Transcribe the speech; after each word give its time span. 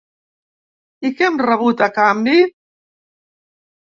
I 1.09 1.11
què 1.19 1.27
hem 1.27 1.37
rebut 1.47 1.83
a 1.87 1.89
canvi? 1.97 2.39